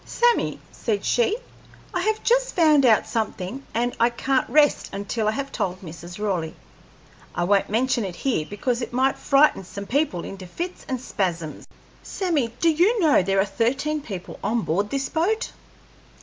[0.03, 1.37] "Sammy," said she,
[1.93, 6.17] "I have just found out something, and I can't rest until I have told Mrs.
[6.17, 6.55] Raleigh.
[7.35, 11.67] I won't mention it here, because it might frighten some people into fits and spasms.
[12.01, 15.51] Sammy, do you know there are thirteen people on board this boat?"